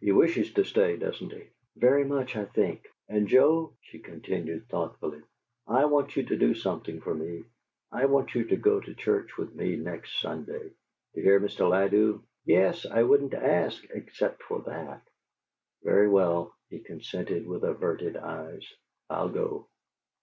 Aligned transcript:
"He 0.00 0.10
wishes 0.10 0.54
to 0.54 0.64
stay, 0.64 0.96
doesn't 0.96 1.34
he?" 1.34 1.48
"Very 1.76 2.02
much, 2.06 2.34
I 2.34 2.46
think. 2.46 2.88
And, 3.10 3.28
Joe," 3.28 3.74
she 3.82 3.98
continued, 3.98 4.66
thoughtfully, 4.70 5.20
"I 5.66 5.84
want 5.84 6.16
you 6.16 6.22
to 6.22 6.36
do 6.38 6.54
something 6.54 7.02
for 7.02 7.14
me. 7.14 7.44
I 7.92 8.06
want 8.06 8.34
you 8.34 8.44
to 8.44 8.56
go 8.56 8.80
to 8.80 8.94
church 8.94 9.36
with 9.36 9.54
me 9.54 9.76
next 9.76 10.18
Sunday." 10.22 10.70
"To 11.12 11.20
hear 11.20 11.38
Mr. 11.38 11.68
Ladew?" 11.68 12.22
"Yes. 12.46 12.86
I 12.86 13.02
wouldn't 13.02 13.34
ask 13.34 13.84
except 13.90 14.42
for 14.44 14.62
that." 14.62 15.06
"Very 15.82 16.08
well," 16.08 16.54
he 16.70 16.78
consented, 16.80 17.46
with 17.46 17.62
averted 17.62 18.16
eyes. 18.16 18.66
"I'll 19.10 19.28
go." 19.28 19.68